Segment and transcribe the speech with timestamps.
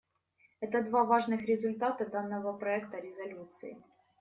[0.61, 3.77] Это два важных результата данного проекта резолюции.